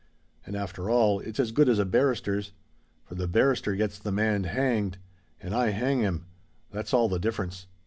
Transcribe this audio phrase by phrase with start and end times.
[0.47, 2.53] And, after all, it's as good as a barrister's;
[3.05, 6.25] for the barrister gets the man hanged—and I hang him.
[6.71, 7.67] That's all the difference."